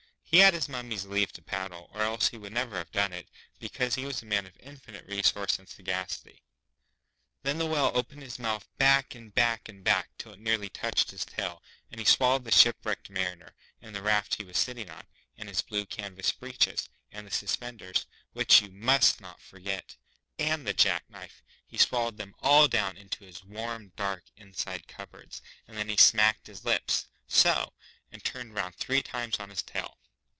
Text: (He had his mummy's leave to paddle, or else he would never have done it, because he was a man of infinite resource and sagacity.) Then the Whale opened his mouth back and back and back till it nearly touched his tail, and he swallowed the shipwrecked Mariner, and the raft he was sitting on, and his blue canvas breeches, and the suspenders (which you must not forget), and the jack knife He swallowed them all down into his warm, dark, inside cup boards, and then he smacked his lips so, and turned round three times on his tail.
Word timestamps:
(He 0.33 0.37
had 0.37 0.53
his 0.53 0.69
mummy's 0.69 1.03
leave 1.05 1.33
to 1.33 1.41
paddle, 1.41 1.89
or 1.93 2.03
else 2.03 2.29
he 2.29 2.37
would 2.37 2.53
never 2.53 2.77
have 2.77 2.93
done 2.93 3.11
it, 3.11 3.27
because 3.59 3.95
he 3.95 4.05
was 4.05 4.21
a 4.21 4.25
man 4.25 4.45
of 4.45 4.55
infinite 4.61 5.05
resource 5.05 5.59
and 5.59 5.67
sagacity.) 5.67 6.41
Then 7.43 7.57
the 7.57 7.65
Whale 7.65 7.91
opened 7.93 8.21
his 8.23 8.39
mouth 8.39 8.65
back 8.77 9.13
and 9.13 9.35
back 9.35 9.67
and 9.67 9.83
back 9.83 10.07
till 10.17 10.31
it 10.31 10.39
nearly 10.39 10.69
touched 10.69 11.11
his 11.11 11.25
tail, 11.25 11.61
and 11.91 11.99
he 11.99 12.05
swallowed 12.05 12.45
the 12.45 12.51
shipwrecked 12.53 13.09
Mariner, 13.09 13.53
and 13.81 13.93
the 13.93 14.01
raft 14.01 14.35
he 14.35 14.45
was 14.45 14.57
sitting 14.57 14.89
on, 14.89 15.05
and 15.37 15.49
his 15.49 15.61
blue 15.61 15.85
canvas 15.85 16.31
breeches, 16.31 16.87
and 17.11 17.27
the 17.27 17.31
suspenders 17.31 18.05
(which 18.31 18.61
you 18.61 18.71
must 18.71 19.19
not 19.19 19.41
forget), 19.41 19.97
and 20.39 20.65
the 20.65 20.73
jack 20.73 21.03
knife 21.09 21.43
He 21.67 21.77
swallowed 21.77 22.15
them 22.15 22.35
all 22.39 22.69
down 22.69 22.95
into 22.95 23.25
his 23.25 23.43
warm, 23.43 23.91
dark, 23.97 24.23
inside 24.37 24.87
cup 24.87 25.11
boards, 25.11 25.41
and 25.67 25.77
then 25.77 25.89
he 25.89 25.97
smacked 25.97 26.47
his 26.47 26.63
lips 26.63 27.07
so, 27.27 27.73
and 28.13 28.23
turned 28.23 28.55
round 28.55 28.75
three 28.75 29.01
times 29.03 29.37
on 29.37 29.49
his 29.49 29.61
tail. 29.61 29.97